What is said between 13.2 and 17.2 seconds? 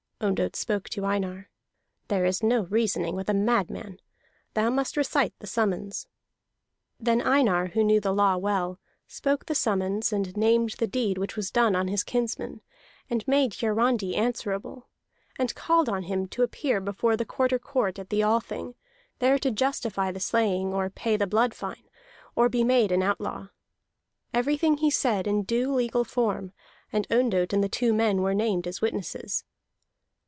made Hiarandi answerable; and called him to appear before